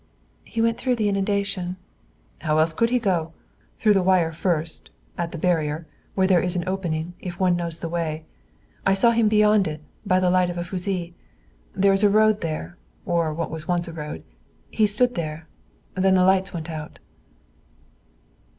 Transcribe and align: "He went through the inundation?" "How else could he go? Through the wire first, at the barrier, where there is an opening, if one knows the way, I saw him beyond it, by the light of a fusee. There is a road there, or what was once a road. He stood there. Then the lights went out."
"He 0.43 0.63
went 0.63 0.79
through 0.79 0.95
the 0.95 1.07
inundation?" 1.09 1.75
"How 2.39 2.57
else 2.57 2.73
could 2.73 2.89
he 2.89 2.97
go? 2.97 3.33
Through 3.77 3.93
the 3.93 4.01
wire 4.01 4.31
first, 4.31 4.89
at 5.15 5.31
the 5.31 5.37
barrier, 5.37 5.85
where 6.15 6.25
there 6.25 6.41
is 6.41 6.55
an 6.55 6.67
opening, 6.67 7.13
if 7.19 7.39
one 7.39 7.55
knows 7.55 7.79
the 7.79 7.87
way, 7.87 8.25
I 8.83 8.95
saw 8.95 9.11
him 9.11 9.27
beyond 9.27 9.67
it, 9.67 9.79
by 10.03 10.19
the 10.19 10.31
light 10.31 10.49
of 10.49 10.57
a 10.57 10.63
fusee. 10.63 11.13
There 11.75 11.93
is 11.93 12.03
a 12.03 12.09
road 12.09 12.41
there, 12.41 12.77
or 13.05 13.31
what 13.31 13.51
was 13.51 13.67
once 13.67 13.87
a 13.87 13.93
road. 13.93 14.23
He 14.71 14.87
stood 14.87 15.13
there. 15.13 15.47
Then 15.93 16.15
the 16.15 16.23
lights 16.25 16.51
went 16.51 16.71
out." 16.71 16.97